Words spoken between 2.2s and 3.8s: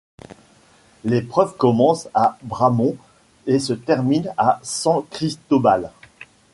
Bramón et se